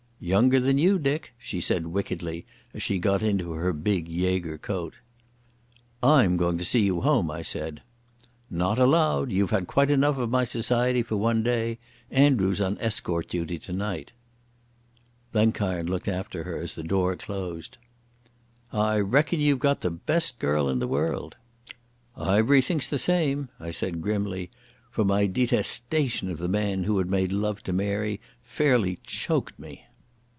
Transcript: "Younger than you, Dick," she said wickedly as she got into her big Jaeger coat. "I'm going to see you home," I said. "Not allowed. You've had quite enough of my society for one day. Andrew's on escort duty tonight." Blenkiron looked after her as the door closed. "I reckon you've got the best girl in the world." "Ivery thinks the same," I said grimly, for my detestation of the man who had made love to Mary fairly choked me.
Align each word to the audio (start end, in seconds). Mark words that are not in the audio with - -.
"Younger 0.23 0.59
than 0.59 0.77
you, 0.77 0.99
Dick," 0.99 1.33
she 1.39 1.59
said 1.59 1.87
wickedly 1.87 2.45
as 2.75 2.83
she 2.83 2.99
got 2.99 3.23
into 3.23 3.53
her 3.53 3.73
big 3.73 4.07
Jaeger 4.07 4.59
coat. 4.59 4.93
"I'm 6.03 6.37
going 6.37 6.59
to 6.59 6.63
see 6.63 6.81
you 6.81 7.01
home," 7.01 7.31
I 7.31 7.41
said. 7.41 7.81
"Not 8.47 8.77
allowed. 8.77 9.31
You've 9.31 9.49
had 9.49 9.65
quite 9.65 9.89
enough 9.89 10.19
of 10.19 10.29
my 10.29 10.43
society 10.43 11.01
for 11.01 11.15
one 11.17 11.41
day. 11.41 11.79
Andrew's 12.11 12.61
on 12.61 12.77
escort 12.79 13.29
duty 13.29 13.57
tonight." 13.57 14.11
Blenkiron 15.33 15.87
looked 15.87 16.07
after 16.07 16.43
her 16.43 16.61
as 16.61 16.75
the 16.75 16.83
door 16.83 17.15
closed. 17.15 17.79
"I 18.71 18.99
reckon 18.99 19.39
you've 19.39 19.57
got 19.57 19.81
the 19.81 19.89
best 19.89 20.37
girl 20.37 20.69
in 20.69 20.77
the 20.77 20.87
world." 20.87 21.35
"Ivery 22.15 22.61
thinks 22.61 22.87
the 22.87 22.99
same," 22.99 23.49
I 23.59 23.71
said 23.71 24.03
grimly, 24.03 24.51
for 24.91 25.03
my 25.03 25.25
detestation 25.25 26.29
of 26.29 26.37
the 26.37 26.47
man 26.47 26.83
who 26.83 26.99
had 26.99 27.09
made 27.09 27.31
love 27.33 27.63
to 27.63 27.73
Mary 27.73 28.21
fairly 28.43 28.99
choked 29.03 29.57
me. 29.57 29.87